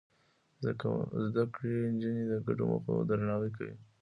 [1.27, 3.75] زده کړې نجونې د ګډو موخو درناوی کوي.